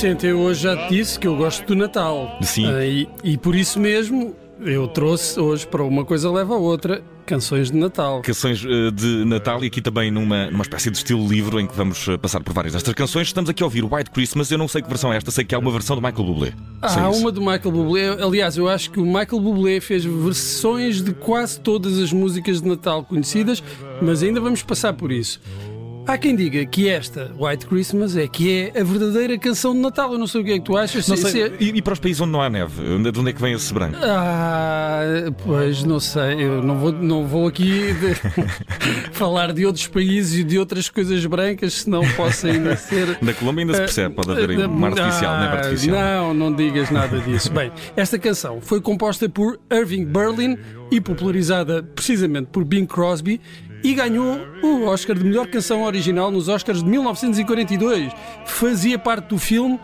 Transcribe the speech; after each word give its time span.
Vicente, 0.00 0.26
eu 0.26 0.38
hoje 0.38 0.62
já 0.62 0.74
te 0.74 0.94
disse 0.94 1.18
que 1.18 1.26
eu 1.26 1.36
gosto 1.36 1.66
do 1.66 1.76
Natal. 1.76 2.38
Sim. 2.40 2.64
Ah, 2.72 2.86
e, 2.86 3.06
e 3.22 3.36
por 3.36 3.54
isso 3.54 3.78
mesmo 3.78 4.34
eu 4.62 4.88
trouxe 4.88 5.38
hoje 5.38 5.66
para 5.66 5.82
uma 5.82 6.06
coisa 6.06 6.30
leva 6.32 6.54
a 6.54 6.56
outra 6.56 7.02
canções 7.26 7.70
de 7.70 7.76
Natal. 7.76 8.22
Canções 8.22 8.64
eh, 8.64 8.90
de 8.90 9.26
Natal 9.26 9.62
e 9.62 9.66
aqui 9.66 9.82
também 9.82 10.10
numa, 10.10 10.50
numa 10.50 10.62
espécie 10.62 10.90
de 10.90 10.96
estilo 10.96 11.28
livro 11.28 11.60
em 11.60 11.66
que 11.66 11.76
vamos 11.76 12.08
eh, 12.08 12.16
passar 12.16 12.42
por 12.42 12.54
várias 12.54 12.72
destas 12.72 12.94
canções. 12.94 13.26
Estamos 13.26 13.50
aqui 13.50 13.62
a 13.62 13.66
ouvir 13.66 13.84
White 13.84 14.10
Christmas. 14.10 14.50
Eu 14.50 14.56
não 14.56 14.66
sei 14.66 14.80
que 14.80 14.88
versão 14.88 15.12
é 15.12 15.18
esta, 15.18 15.30
sei 15.30 15.44
que 15.44 15.54
há 15.54 15.58
uma 15.58 15.70
versão 15.70 15.94
do 15.94 16.00
Michael 16.00 16.24
Bublé. 16.24 16.54
Sei 16.88 17.02
Há 17.02 17.10
uma 17.10 17.30
do 17.30 17.42
Michael 17.42 17.70
Bublé. 17.70 18.08
Aliás, 18.24 18.56
eu 18.56 18.70
acho 18.70 18.90
que 18.90 18.98
o 18.98 19.04
Michael 19.04 19.38
Bublé 19.38 19.80
fez 19.80 20.02
versões 20.02 21.02
de 21.02 21.12
quase 21.12 21.60
todas 21.60 21.98
as 21.98 22.10
músicas 22.10 22.62
de 22.62 22.66
Natal 22.66 23.04
conhecidas, 23.04 23.62
mas 24.00 24.22
ainda 24.22 24.40
vamos 24.40 24.62
passar 24.62 24.94
por 24.94 25.12
isso. 25.12 25.42
Há 26.10 26.18
quem 26.18 26.34
diga 26.34 26.66
que 26.66 26.88
esta, 26.88 27.30
White 27.38 27.66
Christmas, 27.66 28.16
é 28.16 28.26
que 28.26 28.72
é 28.74 28.80
a 28.80 28.82
verdadeira 28.82 29.38
canção 29.38 29.72
de 29.72 29.78
Natal. 29.78 30.12
Eu 30.12 30.18
não 30.18 30.26
sei 30.26 30.40
o 30.40 30.44
que 30.44 30.50
é 30.50 30.58
que 30.58 30.64
tu 30.64 30.76
achas. 30.76 31.06
Não 31.06 31.16
Se- 31.16 31.22
sei, 31.30 31.48
se- 31.50 31.52
e, 31.60 31.68
e 31.76 31.80
para 31.80 31.92
os 31.92 32.00
países 32.00 32.20
onde 32.20 32.32
não 32.32 32.42
há 32.42 32.50
neve, 32.50 32.82
de 33.12 33.20
onde 33.20 33.30
é 33.30 33.32
que 33.32 33.40
vem 33.40 33.52
esse 33.54 33.72
branco? 33.72 33.96
Ah, 34.02 35.02
pois 35.44 35.84
não 35.84 36.00
sei, 36.00 36.42
eu 36.42 36.60
não 36.64 36.76
vou, 36.78 36.90
não 36.90 37.26
vou 37.28 37.46
aqui 37.46 37.92
de- 37.94 38.14
falar 39.14 39.52
de 39.52 39.64
outros 39.64 39.86
países 39.86 40.40
e 40.40 40.42
de 40.42 40.58
outras 40.58 40.88
coisas 40.88 41.24
brancas, 41.26 41.74
senão 41.74 42.02
posso 42.16 42.48
ainda 42.48 42.74
ser. 42.76 43.16
Na 43.22 43.32
Colômbia 43.32 43.62
ainda 43.62 43.74
se 43.74 43.80
percebe, 43.80 44.12
pode 44.16 44.32
haver 44.32 44.50
aí 44.50 44.62
Ah, 44.62 44.66
uma 44.66 44.88
artificial, 44.88 45.38
neve 45.38 45.54
ah, 45.54 45.58
artificial. 45.60 45.96
Não, 45.96 46.34
não 46.34 46.52
digas 46.56 46.90
nada 46.90 47.20
disso. 47.20 47.52
Bem, 47.52 47.70
esta 47.96 48.18
canção 48.18 48.60
foi 48.60 48.80
composta 48.80 49.28
por 49.28 49.60
Irving 49.72 50.06
Berlin 50.06 50.58
e 50.90 51.00
popularizada 51.00 51.84
precisamente 51.84 52.48
por 52.50 52.64
Bing 52.64 52.84
Crosby 52.86 53.40
e 53.82 53.94
ganhou 53.94 54.38
o 54.62 54.84
Oscar 54.84 55.16
de 55.16 55.24
melhor 55.24 55.46
canção 55.46 55.82
original 55.82 56.30
nos 56.30 56.48
Oscars 56.48 56.82
de 56.82 56.88
1942. 56.88 58.12
Fazia 58.46 58.98
parte 58.98 59.28
do 59.28 59.38
filme 59.38 59.78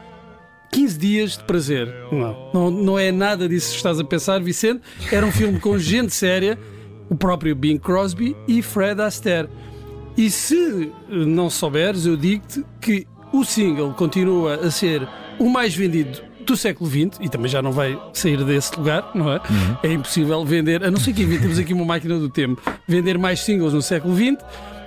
15 0.73 0.99
dias 0.99 1.37
de 1.39 1.45
prazer. 1.45 1.93
Não, 2.13 2.51
não, 2.53 2.71
não 2.71 2.99
é 2.99 3.11
nada 3.11 3.49
disso 3.49 3.71
que 3.71 3.77
estás 3.77 3.99
a 3.99 4.05
pensar, 4.05 4.41
Vicente. 4.41 4.83
Era 5.11 5.25
um 5.25 5.33
filme 5.33 5.59
com 5.59 5.79
gente 5.79 6.15
séria, 6.15 6.59
o 7.09 7.15
próprio 7.15 7.55
Bing 7.55 7.79
Crosby 7.79 8.37
e 8.47 8.63
Fred 8.63 9.01
Astaire. 9.01 9.49
E 10.17 10.31
se 10.31 10.93
não 11.09 11.51
souberes, 11.51 12.07
eu 12.07 12.17
digo-te 12.17 12.65
que 12.81 13.07
o 13.33 13.45
single 13.45 13.93
continua 13.95 14.55
a 14.55 14.71
ser 14.71 15.07
o 15.39 15.49
mais 15.49 15.75
vendido 15.75 16.26
do 16.47 16.57
século 16.57 16.89
XX 16.89 17.19
e 17.21 17.29
também 17.29 17.51
já 17.51 17.61
não 17.61 17.73
vai 17.73 17.99
sair 18.13 18.43
desse 18.45 18.77
lugar, 18.77 19.11
não 19.15 19.33
é? 19.33 19.41
É 19.83 19.93
impossível 19.93 20.45
vender, 20.45 20.85
a 20.85 20.91
não 20.91 20.99
ser 20.99 21.13
que 21.13 21.23
inventemos 21.23 21.59
aqui 21.59 21.73
uma 21.73 21.85
máquina 21.85 22.19
do 22.19 22.29
tempo, 22.29 22.63
vender 22.87 23.19
mais 23.19 23.41
singles 23.41 23.73
no 23.73 23.83
século 23.83 24.15
XX. 24.15 24.37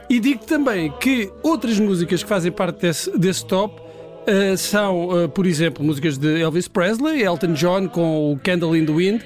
E 0.10 0.20
digo 0.20 0.44
também 0.44 0.92
que 1.00 1.32
outras 1.44 1.80
músicas 1.80 2.24
que 2.24 2.30
fazem 2.30 2.52
parte 2.52 2.82
desse, 2.82 3.18
desse 3.18 3.46
top 3.46 3.90
Uh, 4.28 4.56
são, 4.56 5.24
uh, 5.24 5.30
por 5.30 5.48
exemplo, 5.48 5.84
músicas 5.84 6.16
de 6.16 6.40
Elvis 6.40 6.68
Presley, 6.68 7.24
Elton 7.24 7.54
John 7.54 7.88
com 7.88 8.34
o 8.34 8.38
Candle 8.38 8.76
in 8.76 8.86
the 8.86 8.92
Wind 8.92 9.22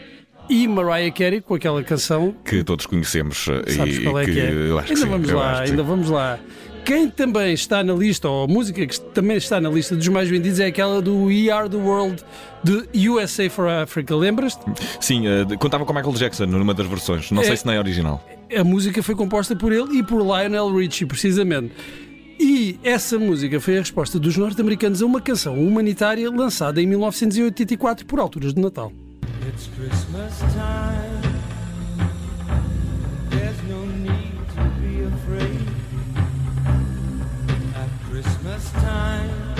e 0.49 0.67
Mariah 0.67 1.11
Carey 1.11 1.41
com 1.41 1.55
aquela 1.55 1.83
canção. 1.83 2.33
Que 2.45 2.63
todos 2.63 2.85
conhecemos 2.85 3.47
eh, 3.47 3.71
Sabes 3.71 3.97
e 3.97 4.03
qual 4.03 4.19
é 4.19 4.25
que, 4.25 4.31
é? 4.31 4.33
que 4.33 4.93
ainda 4.93 4.95
sim, 4.95 5.05
vamos 5.07 5.31
lá, 5.31 5.51
que 5.61 5.65
sim. 5.65 5.71
ainda 5.71 5.83
vamos 5.83 6.09
lá. 6.09 6.39
Quem 6.85 7.09
também 7.09 7.53
está 7.53 7.81
na 7.83 7.93
lista, 7.93 8.27
ou 8.27 8.43
a 8.43 8.47
música 8.47 8.85
que 8.85 8.99
também 8.99 9.37
está 9.37 9.59
na 9.61 9.69
lista 9.69 9.95
dos 9.95 10.07
mais 10.09 10.27
vendidos, 10.29 10.59
é 10.59 10.65
aquela 10.65 11.01
do 11.01 11.25
We 11.25 11.49
Are 11.49 11.69
the 11.69 11.77
World 11.77 12.21
de 12.63 13.09
USA 13.09 13.49
for 13.49 13.67
Africa. 13.69 14.13
Lembras-te? 14.15 14.61
Sim, 14.99 15.23
de- 15.47 15.57
contava 15.57 15.85
com 15.85 15.93
Michael 15.93 16.13
Jackson 16.15 16.45
numa 16.45 16.73
das 16.73 16.85
versões. 16.87 17.31
Não 17.31 17.41
É. 17.41 17.45
sei 17.45 17.57
se 17.57 17.65
não 17.65 17.73
é 17.73 17.79
original. 17.79 18.21
A 18.55 18.63
música 18.63 19.01
foi 19.01 19.15
composta 19.15 19.55
por 19.55 19.71
ele 19.71 19.99
e 19.99 20.03
por 20.03 20.21
Lionel 20.21 20.75
Richie, 20.75 21.05
precisamente. 21.05 21.71
E 22.39 22.77
essa 22.83 23.17
música 23.17 23.59
foi 23.61 23.77
a 23.77 23.79
resposta 23.79 24.19
dos 24.19 24.35
norte-americanos 24.35 25.01
a 25.01 25.05
uma 25.05 25.21
canção 25.21 25.55
humanitária 25.57 26.29
lançada 26.29 26.81
em 26.81 26.85
1984 26.87 28.05
por 28.05 28.19
alturas 28.19 28.53
de 28.53 28.61
Natal. 28.61 28.91
It's 29.47 29.69
Christmas 29.77 30.37
time. 30.53 31.32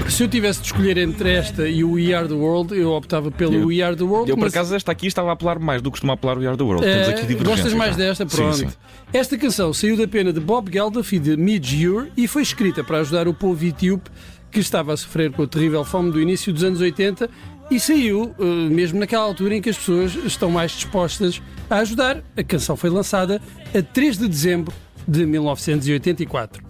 Se 0.10 0.22
eu 0.22 0.28
tivesse 0.28 0.60
de 0.60 0.68
escolher 0.68 0.98
entre 0.98 1.32
esta 1.32 1.68
e 1.68 1.84
o 1.84 1.94
We 1.94 2.14
Are 2.14 2.28
the 2.28 2.34
World, 2.36 2.78
eu 2.78 2.92
optava 2.92 3.32
pelo 3.32 3.54
Eu- 3.56 3.68
We 3.68 3.82
Are 3.82 3.96
the 3.96 4.04
World. 4.04 4.30
Eu, 4.30 4.36
por 4.38 4.44
mas, 4.44 4.54
acaso, 4.54 4.76
esta 4.76 4.92
aqui 4.92 5.08
estava 5.08 5.30
a 5.30 5.34
apelar 5.34 5.58
mais 5.58 5.82
do 5.82 5.90
que 5.90 5.94
costuma 5.94 6.14
apelar 6.14 6.38
o 6.38 6.42
We 6.42 6.48
Are 6.48 6.58
the 6.58 6.64
World. 6.64 6.86
Divergências. 6.86 7.42
gostas 7.42 7.74
mais 7.74 7.92
já. 7.92 7.98
desta? 7.98 8.30
Sim, 8.30 8.36
Pronto. 8.36 8.56
sim. 8.58 8.68
Esta 9.12 9.38
canção 9.38 9.74
saiu 9.74 9.98
da 9.98 10.08
pena 10.08 10.32
de 10.32 10.40
Bob 10.40 10.72
Geldof 10.72 11.16
e 11.16 11.20
de 11.20 11.36
Midge 11.36 11.88
Ure 11.88 12.12
e 12.16 12.28
foi 12.28 12.44
escrita 12.44 12.84
para 12.84 13.00
ajudar 13.00 13.28
o 13.28 13.34
povo 13.34 13.64
etíope 13.66 14.12
que 14.52 14.60
estava 14.60 14.94
a 14.94 14.98
sofrer 14.98 15.32
com 15.32 15.42
a 15.44 15.48
terrível 15.48 15.84
fome 15.84 16.12
do 16.12 16.22
início 16.22 16.54
dos 16.54 16.64
anos 16.64 16.80
80 16.80 17.28
e 17.72 17.80
saiu 17.80 18.36
eh, 18.40 18.44
mesmo 18.70 19.00
naquela 19.00 19.24
altura 19.24 19.56
em 19.56 19.62
que 19.62 19.70
as 19.70 19.78
pessoas 19.78 20.14
estão 20.26 20.52
mais 20.52 20.74
dispostas 20.74 21.42
a 21.68 21.78
ajudar. 21.78 22.22
A 22.38 22.44
canção 22.44 22.76
foi 22.78 22.92
lançada 22.92 23.42
a 23.76 23.82
3 23.82 24.18
de 24.20 24.28
dezembro 24.28 24.72
de 25.08 25.26
1984. 25.26 26.62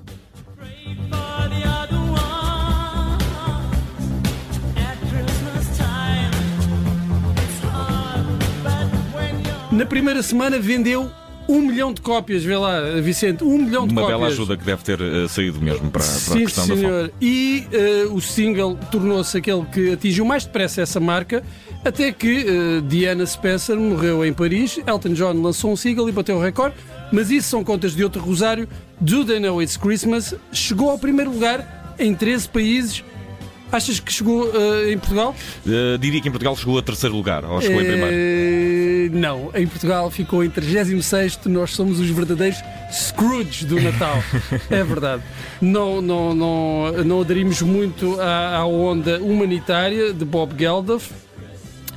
Na 9.74 9.86
primeira 9.86 10.22
semana 10.22 10.60
vendeu 10.60 11.10
um 11.50 11.60
milhão 11.62 11.92
de 11.94 12.00
cópias, 12.00 12.44
vê 12.44 12.56
lá, 12.56 12.80
Vicente, 13.02 13.44
um 13.44 13.58
milhão 13.58 13.86
de 13.86 13.92
Uma 13.92 14.04
cópias. 14.04 14.20
bela 14.20 14.32
ajuda 14.32 14.56
que 14.56 14.64
deve 14.64 14.82
ter 14.84 15.02
eh, 15.02 15.28
saído 15.28 15.60
mesmo 15.62 15.90
para, 15.92 16.02
para 16.04 16.12
a 16.12 16.18
Sim, 16.38 16.44
questão 16.46 16.68
da 16.68 16.76
fome. 16.76 16.80
senhor. 16.88 17.12
E 17.20 17.68
eh, 17.74 18.08
o 18.10 18.22
single 18.22 18.78
tornou-se 18.92 19.36
aquele 19.38 19.66
que 19.66 19.92
atingiu 19.92 20.24
mais 20.24 20.46
depressa 20.46 20.82
essa 20.82 21.00
marca, 21.02 21.44
até 21.84 22.12
que 22.14 22.46
eh, 22.48 22.82
Diana 22.88 23.26
Spencer 23.26 23.76
morreu 23.78 24.24
em 24.24 24.32
Paris. 24.32 24.80
Elton 24.88 25.14
John 25.14 25.34
lançou 25.42 25.72
um 25.74 25.76
single 25.76 26.08
e 26.08 26.14
bateu 26.14 26.38
o 26.38 26.42
recorde, 26.42 26.76
mas 27.12 27.30
isso 27.30 27.50
são 27.50 27.62
contas 27.64 27.94
de 27.94 28.04
outro 28.06 28.22
rosário. 28.22 28.70
Do 29.02 29.26
They 29.26 29.40
Know 29.40 29.62
It's 29.62 29.76
Christmas 29.76 30.34
chegou 30.54 30.92
ao 30.92 30.98
primeiro 31.00 31.32
lugar 31.32 31.96
em 32.00 32.14
13 32.16 32.48
países. 32.48 33.04
Achas 33.70 34.00
que 34.00 34.14
chegou 34.14 34.52
eh, 34.54 34.92
em 34.94 34.98
Portugal? 35.00 35.36
Eh, 35.68 35.98
diria 36.00 36.22
que 36.22 36.28
em 36.28 36.32
Portugal 36.32 36.56
chegou 36.56 36.78
a 36.78 36.82
terceiro 36.84 37.16
lugar, 37.16 37.44
ou 37.44 37.60
chegou 37.60 37.82
em 37.82 37.86
primeiro. 37.86 38.16
Não, 39.10 39.52
em 39.54 39.68
Portugal 39.68 40.10
ficou 40.10 40.44
em 40.44 40.50
36 40.50 41.40
nós 41.46 41.72
somos 41.72 42.00
os 42.00 42.10
verdadeiros 42.10 42.60
Scrooge 42.92 43.66
do 43.66 43.80
Natal. 43.80 44.18
é 44.70 44.84
verdade. 44.84 45.24
Não, 45.62 46.02
não, 46.02 46.36
não, 46.36 46.92
não 47.04 47.22
aderimos 47.22 47.62
muito 47.62 48.20
à, 48.20 48.58
à 48.58 48.66
onda 48.66 49.20
humanitária 49.20 50.14
de 50.14 50.26
Bob 50.26 50.54
Geldof. 50.58 51.12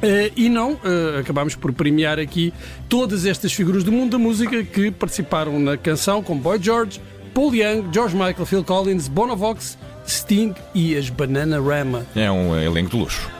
Eh, 0.02 0.30
e 0.36 0.48
não, 0.48 0.78
eh, 0.84 1.20
acabámos 1.20 1.54
por 1.54 1.72
premiar 1.72 2.18
aqui 2.18 2.52
todas 2.88 3.24
estas 3.24 3.52
figuras 3.52 3.82
do 3.82 3.90
mundo 3.90 4.12
da 4.12 4.18
música 4.18 4.62
que 4.62 4.90
participaram 4.90 5.58
na 5.58 5.76
canção, 5.76 6.22
como 6.22 6.40
Boy 6.40 6.58
George, 6.60 7.00
Paul 7.32 7.54
Young, 7.54 7.88
George 7.92 8.14
Michael, 8.14 8.46
Phil 8.46 8.62
Collins, 8.62 9.08
Bonovox, 9.08 9.78
Sting 10.06 10.54
e 10.74 10.96
as 10.96 11.08
Bananarama. 11.08 12.06
É 12.14 12.30
um 12.30 12.58
elenco 12.58 12.90
de 12.90 12.96
luxo. 12.96 13.30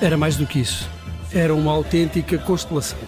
Era 0.00 0.16
mais 0.16 0.36
do 0.36 0.46
que 0.46 0.60
isso. 0.60 0.88
Era 1.32 1.54
uma 1.54 1.72
autêntica 1.72 2.38
constelação. 2.38 2.98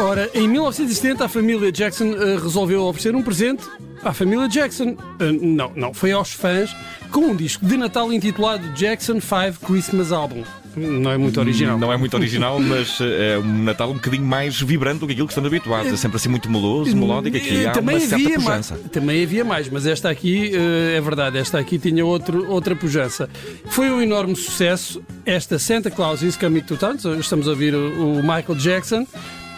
Ora, 0.00 0.30
em 0.32 0.46
1970 0.48 1.24
a 1.24 1.28
família 1.28 1.72
Jackson 1.72 2.12
eh, 2.12 2.38
resolveu 2.40 2.84
oferecer 2.84 3.14
um 3.16 3.22
presente 3.22 3.64
à 4.02 4.12
família 4.12 4.48
Jackson. 4.48 4.96
Eh, 5.18 5.32
não, 5.32 5.72
não, 5.74 5.92
foi 5.92 6.12
aos 6.12 6.32
fãs 6.32 6.74
com 7.10 7.20
um 7.20 7.36
disco 7.36 7.66
de 7.66 7.76
Natal 7.76 8.12
intitulado 8.12 8.66
Jackson 8.74 9.20
5 9.20 9.66
Christmas 9.66 10.12
Album. 10.12 10.44
Não 10.76 11.10
é 11.10 11.16
muito 11.18 11.38
original. 11.40 11.78
Não 11.78 11.92
é 11.92 11.96
muito 11.96 12.14
original, 12.14 12.58
mas 12.60 12.98
eh, 13.00 13.34
é 13.34 13.38
um 13.38 13.62
Natal 13.64 13.90
um 13.90 13.94
bocadinho 13.94 14.24
mais 14.24 14.60
vibrante 14.60 15.00
do 15.00 15.06
que 15.06 15.12
aquilo 15.12 15.26
que 15.26 15.32
estamos 15.32 15.48
habituados. 15.48 15.92
É 15.92 15.96
sempre 15.96 16.16
assim 16.16 16.28
muito 16.28 16.50
meloso, 16.50 16.96
melódico. 16.96 17.36
Aqui 17.36 17.64
Eh, 17.64 17.66
há 17.68 17.78
uma 17.80 17.98
certa 18.00 18.14
havia 18.16 18.34
pujança. 18.38 18.74
mais, 18.74 18.90
também 18.90 19.22
havia 19.22 19.44
mais, 19.44 19.68
mas 19.68 19.86
esta 19.86 20.08
aqui 20.10 20.52
eh, 20.54 20.96
é 20.96 21.00
verdade, 21.00 21.38
esta 21.38 21.58
aqui 21.58 21.78
tinha 21.78 22.04
outro, 22.04 22.48
outra 22.50 22.74
pujança. 22.76 23.28
Foi 23.66 23.90
um 23.90 24.00
enorme 24.00 24.36
sucesso. 24.36 25.02
Esta 25.26 25.58
Santa 25.58 25.90
Claus 25.90 26.22
is 26.22 26.36
Coming 26.36 26.60
to 26.62 26.76
Town, 26.76 26.96
estamos 27.18 27.46
a 27.46 27.50
ouvir 27.50 27.74
o, 27.74 28.18
o 28.18 28.22
Michael 28.22 28.54
Jackson, 28.56 29.06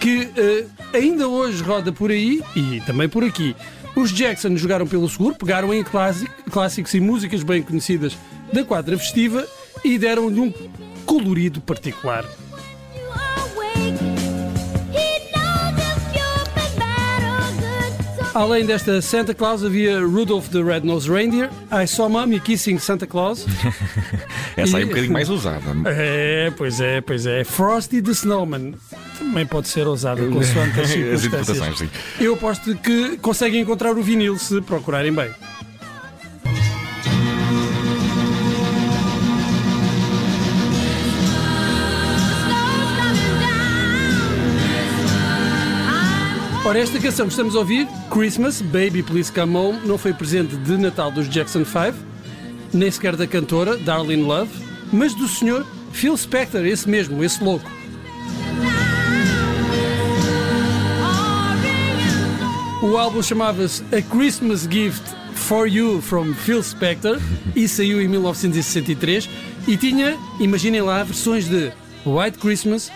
que 0.00 0.28
eh, 0.36 0.64
ainda 0.94 1.28
hoje 1.28 1.62
roda 1.62 1.92
por 1.92 2.10
aí 2.10 2.42
e 2.56 2.80
também 2.86 3.08
por 3.08 3.22
aqui. 3.24 3.54
Os 3.94 4.12
Jackson 4.12 4.56
jogaram 4.56 4.86
pelo 4.86 5.08
seguro, 5.08 5.34
pegaram 5.34 5.74
em 5.74 5.82
clássico- 5.82 6.32
clássicos 6.50 6.94
e 6.94 7.00
músicas 7.00 7.42
bem 7.42 7.60
conhecidas 7.60 8.16
da 8.52 8.64
quadra 8.64 8.96
festiva 8.96 9.44
e 9.84 9.98
deram-lhe 9.98 10.38
um 10.40 10.52
colorido 11.10 11.60
particular. 11.60 12.24
Além 18.32 18.64
desta 18.64 19.02
Santa 19.02 19.34
Claus, 19.34 19.64
havia 19.64 19.98
Rudolph 20.00 20.48
the 20.50 20.62
Red-Nosed 20.62 21.10
Reindeer, 21.10 21.50
I 21.72 21.84
Saw 21.84 22.08
Mommy 22.08 22.38
Kissing 22.38 22.78
Santa 22.78 23.08
Claus. 23.08 23.44
Essa 24.56 24.76
aí 24.76 24.84
é 24.84 24.86
um 24.86 24.88
bocadinho 24.88 25.12
mais 25.12 25.28
usada. 25.28 25.64
É, 25.86 26.52
pois 26.56 26.80
é, 26.80 27.00
pois 27.00 27.26
é. 27.26 27.42
Frosty 27.42 28.00
the 28.00 28.12
Snowman. 28.12 28.74
Também 29.18 29.44
pode 29.44 29.66
ser 29.66 29.88
usada 29.88 30.24
consoante 30.28 30.78
as 30.80 30.86
As 30.86 30.90
circunstâncias. 30.90 31.24
interpretações, 31.24 31.78
sim. 31.78 31.90
Eu 32.20 32.34
aposto 32.34 32.72
que 32.76 33.16
conseguem 33.16 33.62
encontrar 33.62 33.98
o 33.98 34.02
vinil 34.02 34.38
se 34.38 34.60
procurarem 34.60 35.12
bem. 35.12 35.30
Ora, 46.70 46.78
esta 46.78 47.00
canção 47.00 47.26
que 47.26 47.32
estamos 47.32 47.56
a 47.56 47.58
ouvir, 47.58 47.88
Christmas, 48.12 48.62
Baby 48.62 49.02
Please 49.02 49.32
Come 49.32 49.56
Home, 49.56 49.80
não 49.84 49.98
foi 49.98 50.12
presente 50.12 50.54
de 50.54 50.76
Natal 50.76 51.10
dos 51.10 51.28
Jackson 51.28 51.64
5, 51.64 51.98
nem 52.72 52.88
sequer 52.88 53.16
da 53.16 53.26
cantora, 53.26 53.76
Darlene 53.76 54.22
Love, 54.22 54.52
mas 54.92 55.12
do 55.12 55.26
senhor 55.26 55.66
Phil 55.90 56.16
Spector, 56.16 56.64
esse 56.64 56.88
mesmo, 56.88 57.24
esse 57.24 57.42
louco. 57.42 57.68
O 62.84 62.96
álbum 62.96 63.20
chamava-se 63.20 63.82
A 63.92 64.00
Christmas 64.00 64.68
Gift 64.70 65.02
for 65.34 65.66
You 65.66 66.00
from 66.00 66.32
Phil 66.34 66.62
Spector 66.62 67.18
e 67.56 67.66
saiu 67.66 68.00
em 68.00 68.06
1963 68.06 69.28
e 69.66 69.76
tinha, 69.76 70.16
imaginem 70.38 70.82
lá, 70.82 71.02
versões 71.02 71.48
de 71.48 71.72
White 72.06 72.38
Christmas, 72.38 72.92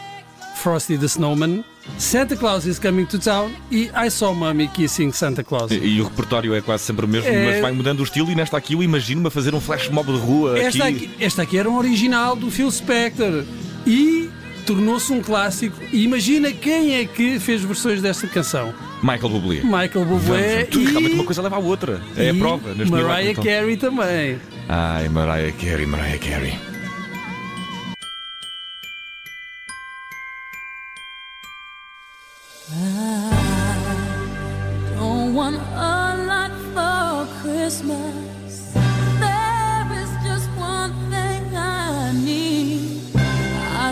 Frosty 0.63 0.97
the 0.97 1.07
Snowman, 1.07 1.65
Santa 1.99 2.37
Claus 2.37 2.65
is 2.67 2.79
Coming 2.79 3.05
to 3.07 3.19
Town 3.19 3.51
e 3.71 3.91
I 3.95 4.11
Saw 4.11 4.35
Mommy 4.35 4.69
Kissing 4.69 5.13
Santa 5.13 5.45
Claus. 5.45 5.71
E, 5.71 5.77
e 5.77 6.01
o 6.01 6.05
repertório 6.05 6.55
é 6.55 6.61
quase 6.61 6.85
sempre 6.85 7.05
o 7.05 7.09
mesmo, 7.09 7.29
É- 7.29 7.53
mas 7.53 7.61
vai 7.61 7.73
mudando 7.73 8.01
o 8.01 8.03
estilo 8.05 8.31
e 8.31 8.35
nesta 8.35 8.57
aqui 8.57 8.73
eu 8.75 8.83
imagino-me 8.83 9.29
a 9.29 9.31
fazer 9.31 9.55
um 9.55 9.61
flash 9.61 9.89
mob 9.89 10.11
de 10.13 10.19
rua 10.19 10.59
Esta 10.59 10.85
aqui. 10.87 11.05
aqui, 11.07 11.11
esta 11.21 11.43
aqui 11.43 11.59
era 11.59 11.69
um 11.71 11.77
original 11.77 12.35
do 12.35 12.51
Phil 12.51 12.71
Spector 12.71 13.45
e 13.87 14.29
tornou-se 14.67 15.13
um 15.13 15.21
clássico. 15.21 15.77
E 15.93 16.03
imagina 16.05 16.51
quem 16.53 16.97
é 16.97 17.05
que 17.05 17.39
fez 17.39 17.63
versões 17.63 18.01
desta 18.01 18.27
canção: 18.27 18.75
Michael 19.03 19.29
Bublé. 19.29 19.57
Michael 19.63 20.05
Bublé 20.07 20.69
Vamos, 20.71 20.77
e, 20.89 20.91
realmente 20.91 21.15
uma 21.15 21.25
coisa 21.25 21.43
leva 21.43 21.57
à 21.57 21.59
outra. 21.59 22.01
É 22.17 22.31
a 22.31 22.35
prova. 22.35 22.75
Mariah. 22.91 23.35
Carey 23.35 23.77
também. 23.77 24.39
Ai, 24.69 25.09
Mariah 25.11 25.53
Carey, 25.53 25.87
Mariah 25.87 26.19
Carey. 26.19 26.74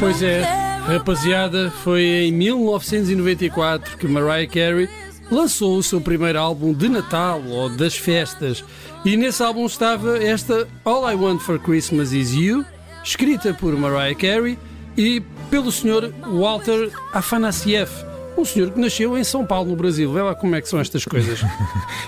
Pois 0.03 0.21
é, 0.21 0.43
rapaziada, 0.85 1.71
foi 1.71 2.03
em 2.03 2.33
1994 2.33 3.97
que 3.97 4.09
Mariah 4.09 4.49
Carey 4.49 4.89
lançou 5.31 5.79
o 5.79 5.83
seu 5.83 6.01
primeiro 6.01 6.41
álbum 6.41 6.75
de 6.75 6.89
Natal 6.89 7.41
ou 7.47 7.69
das 7.69 7.97
festas. 7.97 8.65
E 9.05 9.17
nesse 9.17 9.45
álbum 9.45 9.65
estava 9.65 10.19
esta 10.21 10.67
All 10.85 11.09
I 11.09 11.15
Want 11.15 11.39
for 11.39 11.57
Christmas 11.61 12.13
Is 12.13 12.35
You, 12.35 12.65
escrita 13.05 13.55
por 13.55 13.77
Mariah 13.77 14.17
Carey 14.17 14.59
e 14.97 15.23
pelo 15.49 15.71
Sr. 15.71 16.13
Walter 16.33 16.91
Afanasieff, 17.13 17.93
um 18.37 18.45
senhor 18.45 18.71
que 18.71 18.81
nasceu 18.81 19.17
em 19.17 19.25
São 19.25 19.45
Paulo, 19.45 19.71
no 19.71 19.77
Brasil. 19.77 20.13
Vê 20.13 20.23
lá 20.23 20.35
como 20.35 20.55
é 20.57 20.61
que 20.61 20.69
são 20.69 20.81
estas 20.81 21.05
coisas. 21.05 21.41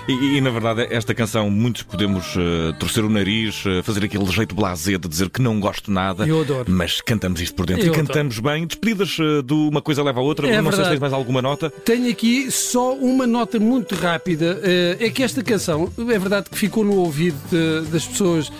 E, 0.07 0.37
e, 0.37 0.41
na 0.41 0.51
verdade, 0.51 0.85
esta 0.91 1.15
canção, 1.15 1.49
muitos 1.49 1.81
podemos 1.81 2.35
eh, 2.37 2.73
torcer 2.79 3.03
o 3.03 3.09
nariz, 3.09 3.63
eh, 3.65 3.81
fazer 3.81 4.03
aquele 4.05 4.25
jeito 4.27 4.53
blasé 4.53 4.99
de 4.99 5.07
dizer 5.07 5.31
que 5.31 5.41
não 5.41 5.59
gosto 5.59 5.89
nada. 5.89 6.27
Eu 6.27 6.41
adoro. 6.41 6.65
Mas 6.71 7.01
cantamos 7.01 7.41
isto 7.41 7.55
por 7.55 7.65
dentro 7.65 7.87
Eu 7.87 7.91
e 7.91 7.95
cantamos 7.95 8.37
bem. 8.37 8.67
Despedidas 8.67 9.17
eh, 9.19 9.41
de 9.41 9.53
uma 9.53 9.81
coisa 9.81 10.03
leva 10.03 10.19
à 10.19 10.23
outra. 10.23 10.47
É 10.47 10.57
não 10.61 10.65
sei 10.65 10.71
se 10.73 10.75
verdade. 10.75 10.89
tens 10.91 10.99
mais 11.01 11.11
alguma 11.13 11.41
nota. 11.41 11.71
Tenho 11.83 12.07
aqui 12.11 12.51
só 12.51 12.93
uma 12.93 13.25
nota 13.25 13.59
muito 13.59 13.95
rápida. 13.95 14.59
É 14.99 15.09
que 15.09 15.23
esta 15.23 15.41
canção, 15.43 15.91
é 15.97 16.19
verdade 16.19 16.51
que 16.51 16.57
ficou 16.57 16.83
no 16.83 16.97
ouvido 16.97 17.37
de- 17.49 17.89
das 17.89 18.05
pessoas 18.05 18.51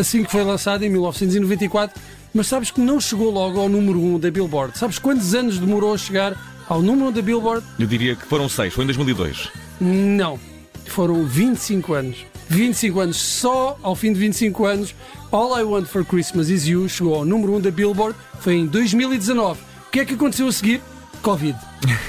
assim 0.00 0.24
que 0.24 0.30
foi 0.32 0.44
lançada 0.44 0.86
em 0.86 0.88
1994, 0.88 2.00
mas 2.32 2.46
sabes 2.46 2.70
que 2.70 2.80
não 2.80 2.98
chegou 2.98 3.30
logo 3.30 3.60
ao 3.60 3.68
número 3.68 4.00
1 4.00 4.18
da 4.18 4.30
Billboard. 4.30 4.78
Sabes 4.78 4.98
quantos 4.98 5.34
anos 5.34 5.58
demorou 5.58 5.92
a 5.92 5.98
chegar 5.98 6.55
ao 6.68 6.82
número 6.82 7.08
1 7.08 7.12
da 7.12 7.22
Billboard? 7.22 7.66
Eu 7.78 7.86
diria 7.86 8.16
que 8.16 8.26
foram 8.26 8.48
seis, 8.48 8.74
foi 8.74 8.84
em 8.84 8.86
2002. 8.86 9.50
Não. 9.80 10.38
Foram 10.86 11.24
25 11.24 11.94
anos. 11.94 12.24
25 12.48 13.00
anos. 13.00 13.16
Só 13.16 13.78
ao 13.82 13.94
fim 13.94 14.12
de 14.12 14.20
25 14.20 14.64
anos, 14.64 14.94
All 15.30 15.58
I 15.58 15.62
Want 15.62 15.86
for 15.86 16.04
Christmas 16.04 16.48
Is 16.48 16.66
You 16.66 16.88
chegou 16.88 17.14
ao 17.14 17.24
número 17.24 17.54
1 17.56 17.60
da 17.60 17.70
Billboard. 17.70 18.16
Foi 18.40 18.54
em 18.54 18.66
2019. 18.66 19.60
O 19.60 19.90
que 19.90 20.00
é 20.00 20.04
que 20.04 20.14
aconteceu 20.14 20.46
a 20.48 20.52
seguir? 20.52 20.80
Covid. 21.26 21.58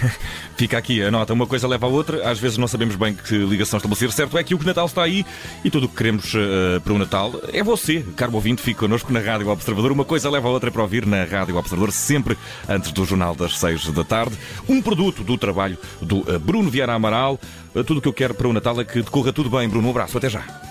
Fica 0.56 0.78
aqui 0.78 1.02
a 1.02 1.10
nota, 1.10 1.34
uma 1.34 1.48
coisa 1.48 1.68
leva 1.68 1.88
à 1.88 1.90
outra, 1.90 2.30
às 2.30 2.38
vezes 2.38 2.56
não 2.60 2.68
sabemos 2.68 2.96
bem 2.96 3.16
que 3.16 3.36
ligação 3.36 3.78
estabelecer. 3.78 4.12
Certo 4.12 4.38
é 4.38 4.44
que 4.44 4.54
o 4.54 4.64
Natal 4.64 4.86
está 4.86 5.02
aí 5.02 5.26
e 5.66 5.72
tudo 5.72 5.88
o 5.88 5.90
que 5.90 5.96
queremos 5.96 6.36
eh, 6.36 6.80
para 6.84 6.94
o 6.94 7.00
Natal 7.00 7.34
é 7.52 7.64
você, 7.64 8.06
caro 8.16 8.36
ouvinte, 8.36 8.62
fique 8.62 8.80
connosco 8.80 9.12
na 9.12 9.20
Rádio 9.20 9.48
Observador. 9.50 9.92
Uma 9.92 10.06
coisa 10.06 10.30
leva 10.30 10.48
à 10.48 10.52
outra 10.52 10.70
para 10.70 10.84
ouvir 10.84 11.04
na 11.08 11.24
Rádio 11.24 11.58
Observador, 11.58 11.92
sempre 11.92 12.38
antes 12.70 12.92
do 12.92 13.06
Jornal 13.06 13.34
das 13.34 13.58
6 13.58 13.88
da 13.88 14.04
tarde. 14.04 14.38
Um 14.70 14.84
produto 14.84 15.24
do 15.24 15.36
trabalho 15.36 15.80
do 16.00 16.24
eh, 16.28 16.38
Bruno 16.38 16.70
Vieira 16.70 16.94
Amaral. 16.94 17.40
Eh, 17.74 17.82
tudo 17.82 17.98
o 17.98 18.02
que 18.04 18.08
eu 18.08 18.14
quero 18.14 18.36
para 18.36 18.48
o 18.48 18.54
Natal 18.54 18.80
é 18.80 18.84
que 18.84 19.02
decorra 19.02 19.34
tudo 19.34 19.50
bem, 19.50 19.68
Bruno. 19.68 19.88
Um 19.88 19.92
abraço, 19.92 20.16
até 20.16 20.30
já. 20.30 20.67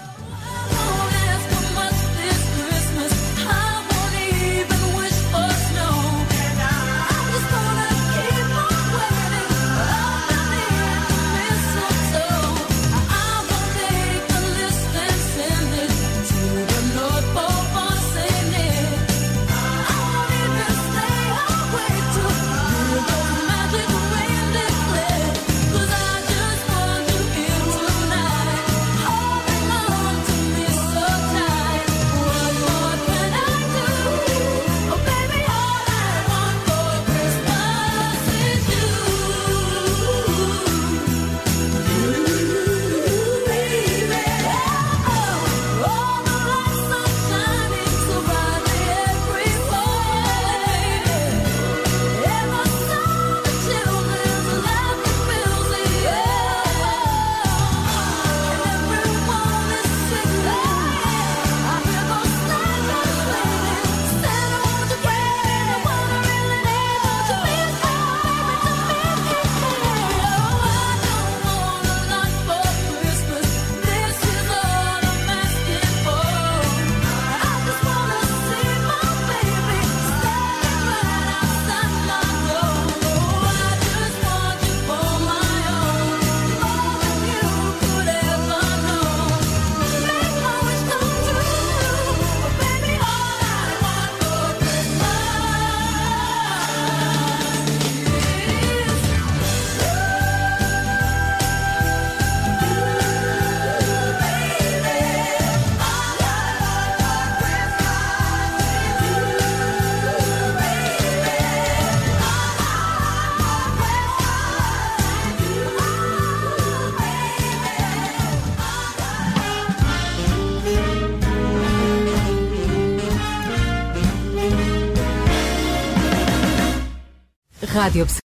Rádio 127.86 128.06